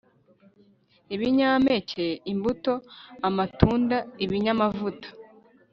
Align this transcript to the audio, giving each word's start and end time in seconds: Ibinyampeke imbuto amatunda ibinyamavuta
Ibinyampeke 1.15 2.07
imbuto 2.31 2.73
amatunda 3.27 3.97
ibinyamavuta 4.25 5.07